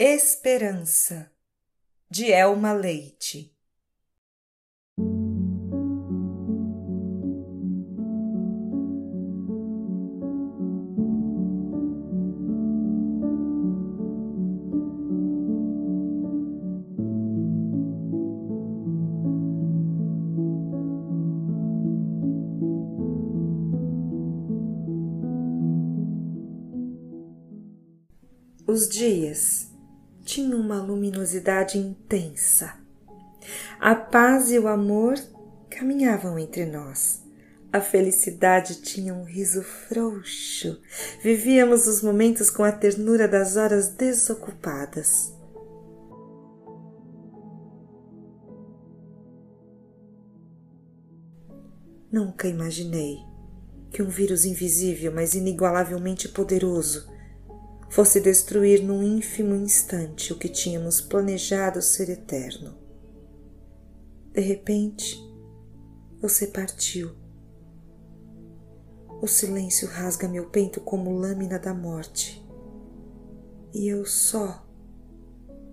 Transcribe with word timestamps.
Esperança, 0.00 1.28
de 2.08 2.30
Elma 2.30 2.72
Leite. 2.72 3.52
Os 28.64 28.88
dias 28.88 29.67
tinham 30.28 30.60
uma 30.60 30.78
luminosidade 30.82 31.78
intensa. 31.78 32.74
A 33.80 33.94
paz 33.94 34.50
e 34.50 34.58
o 34.58 34.68
amor 34.68 35.14
caminhavam 35.70 36.38
entre 36.38 36.66
nós. 36.66 37.24
A 37.72 37.80
felicidade 37.80 38.82
tinha 38.82 39.14
um 39.14 39.24
riso 39.24 39.62
frouxo. 39.62 40.82
Vivíamos 41.22 41.86
os 41.86 42.02
momentos 42.02 42.50
com 42.50 42.62
a 42.62 42.70
ternura 42.70 43.26
das 43.26 43.56
horas 43.56 43.88
desocupadas. 43.88 45.34
Nunca 52.12 52.48
imaginei 52.48 53.16
que 53.90 54.02
um 54.02 54.10
vírus 54.10 54.44
invisível, 54.44 55.10
mas 55.10 55.34
inigualavelmente 55.34 56.28
poderoso, 56.28 57.08
fosse 57.88 58.20
destruir 58.20 58.82
num 58.82 59.02
ínfimo 59.02 59.54
instante 59.54 60.32
o 60.32 60.38
que 60.38 60.48
tínhamos 60.48 61.00
planejado 61.00 61.80
ser 61.80 62.10
eterno. 62.10 62.76
De 64.32 64.40
repente, 64.40 65.18
você 66.20 66.46
partiu. 66.46 67.12
O 69.20 69.26
silêncio 69.26 69.88
rasga 69.88 70.28
meu 70.28 70.48
peito 70.48 70.80
como 70.80 71.18
lâmina 71.18 71.58
da 71.58 71.74
morte. 71.74 72.44
E 73.74 73.88
eu 73.88 74.04
só 74.04 74.64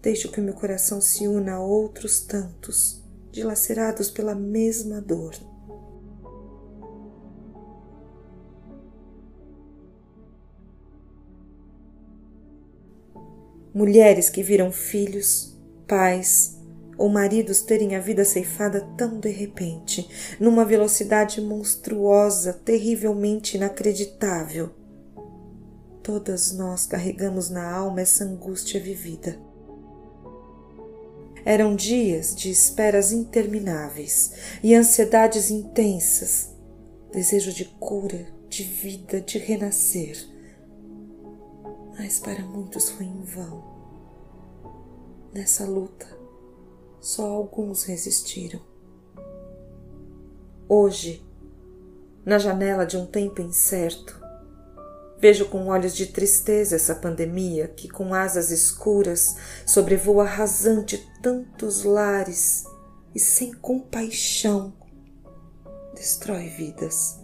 deixo 0.00 0.30
que 0.30 0.40
meu 0.40 0.54
coração 0.54 1.00
se 1.00 1.26
una 1.26 1.54
a 1.54 1.60
outros 1.60 2.20
tantos, 2.20 3.02
dilacerados 3.30 4.10
pela 4.10 4.34
mesma 4.34 5.00
dor. 5.00 5.34
Mulheres 13.74 14.30
que 14.30 14.42
viram 14.42 14.72
filhos, 14.72 15.56
pais 15.86 16.56
ou 16.98 17.08
maridos 17.08 17.60
terem 17.60 17.94
a 17.94 18.00
vida 18.00 18.24
ceifada 18.24 18.80
tão 18.96 19.20
de 19.20 19.30
repente, 19.30 20.08
numa 20.40 20.64
velocidade 20.64 21.40
monstruosa, 21.40 22.52
terrivelmente 22.52 23.56
inacreditável. 23.56 24.70
Todas 26.02 26.52
nós 26.52 26.86
carregamos 26.86 27.50
na 27.50 27.70
alma 27.70 28.00
essa 28.00 28.24
angústia 28.24 28.80
vivida. 28.80 29.38
Eram 31.44 31.76
dias 31.76 32.34
de 32.34 32.50
esperas 32.50 33.12
intermináveis 33.12 34.32
e 34.62 34.74
ansiedades 34.74 35.50
intensas, 35.50 36.50
desejo 37.12 37.52
de 37.52 37.66
cura, 37.78 38.26
de 38.48 38.62
vida, 38.62 39.20
de 39.20 39.38
renascer 39.38 40.35
mas 41.98 42.18
para 42.18 42.42
muitos 42.42 42.90
foi 42.90 43.06
em 43.06 43.22
vão. 43.22 43.64
Nessa 45.32 45.64
luta, 45.64 46.06
só 47.00 47.24
alguns 47.24 47.84
resistiram. 47.84 48.60
Hoje, 50.68 51.24
na 52.24 52.38
janela 52.38 52.84
de 52.84 52.96
um 52.96 53.06
tempo 53.06 53.40
incerto, 53.40 54.20
vejo 55.18 55.46
com 55.48 55.68
olhos 55.68 55.94
de 55.94 56.06
tristeza 56.06 56.76
essa 56.76 56.94
pandemia 56.94 57.68
que, 57.68 57.88
com 57.88 58.12
asas 58.12 58.50
escuras, 58.50 59.36
sobrevoa 59.64 60.24
rasante 60.24 61.08
tantos 61.22 61.84
lares 61.84 62.64
e, 63.14 63.20
sem 63.20 63.52
compaixão, 63.52 64.74
destrói 65.94 66.48
vidas. 66.48 67.18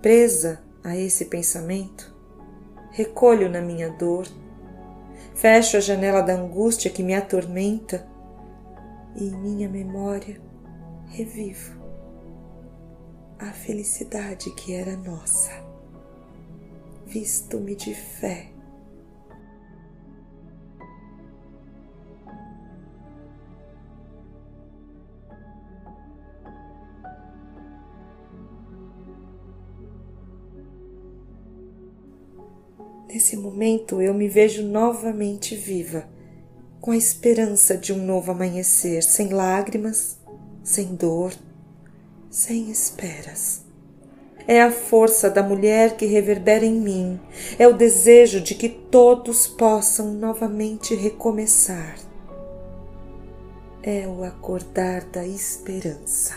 Presa 0.00 0.62
a 0.84 0.96
esse 0.96 1.26
pensamento, 1.26 2.14
recolho 2.90 3.48
na 3.48 3.60
minha 3.60 3.90
dor, 3.90 4.26
fecho 5.34 5.76
a 5.76 5.80
janela 5.80 6.22
da 6.22 6.34
angústia 6.34 6.90
que 6.90 7.02
me 7.02 7.14
atormenta. 7.14 8.06
E 9.16 9.24
em 9.24 9.36
minha 9.36 9.68
memória 9.68 10.40
revivo 11.08 11.80
a 13.38 13.46
felicidade 13.52 14.50
que 14.54 14.74
era 14.74 14.96
nossa. 14.96 15.50
Visto-me 17.06 17.74
de 17.74 17.94
fé 17.94 18.52
Nesse 33.12 33.36
momento 33.36 34.00
eu 34.00 34.14
me 34.14 34.28
vejo 34.28 34.62
novamente 34.62 35.56
viva, 35.56 36.04
com 36.80 36.92
a 36.92 36.96
esperança 36.96 37.76
de 37.76 37.92
um 37.92 38.06
novo 38.06 38.30
amanhecer, 38.30 39.02
sem 39.02 39.30
lágrimas, 39.30 40.16
sem 40.62 40.94
dor, 40.94 41.32
sem 42.30 42.70
esperas. 42.70 43.62
É 44.46 44.62
a 44.62 44.70
força 44.70 45.28
da 45.28 45.42
mulher 45.42 45.96
que 45.96 46.06
reverbera 46.06 46.64
em 46.64 46.80
mim, 46.80 47.20
é 47.58 47.66
o 47.66 47.76
desejo 47.76 48.40
de 48.40 48.54
que 48.54 48.68
todos 48.68 49.48
possam 49.48 50.14
novamente 50.14 50.94
recomeçar. 50.94 51.98
É 53.82 54.06
o 54.06 54.22
acordar 54.22 55.02
da 55.06 55.26
esperança. 55.26 56.36